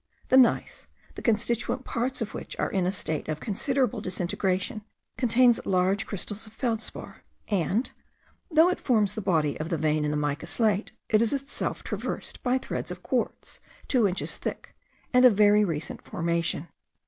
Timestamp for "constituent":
1.21-1.85